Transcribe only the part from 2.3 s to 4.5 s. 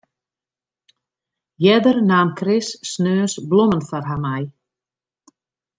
Chris sneons blommen foar har mei.